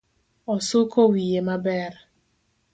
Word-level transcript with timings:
Osuko 0.53 0.99
wiye 1.11 1.41
maber 1.47 1.93